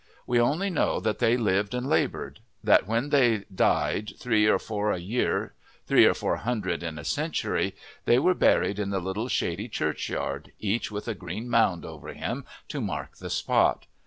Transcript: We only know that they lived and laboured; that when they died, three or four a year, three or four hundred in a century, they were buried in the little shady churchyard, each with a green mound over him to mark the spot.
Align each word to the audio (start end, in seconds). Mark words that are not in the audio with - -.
We 0.25 0.39
only 0.41 0.71
know 0.71 0.99
that 0.99 1.19
they 1.19 1.37
lived 1.37 1.75
and 1.75 1.85
laboured; 1.87 2.39
that 2.63 2.87
when 2.87 3.09
they 3.11 3.43
died, 3.53 4.13
three 4.17 4.47
or 4.47 4.57
four 4.57 4.91
a 4.91 4.97
year, 4.97 5.53
three 5.85 6.05
or 6.05 6.15
four 6.15 6.37
hundred 6.37 6.81
in 6.81 6.97
a 6.97 7.03
century, 7.03 7.75
they 8.05 8.17
were 8.17 8.33
buried 8.33 8.79
in 8.79 8.89
the 8.89 8.99
little 8.99 9.27
shady 9.27 9.67
churchyard, 9.67 10.53
each 10.57 10.89
with 10.89 11.07
a 11.07 11.13
green 11.13 11.47
mound 11.51 11.85
over 11.85 12.07
him 12.13 12.45
to 12.69 12.81
mark 12.81 13.17
the 13.17 13.29
spot. 13.29 13.85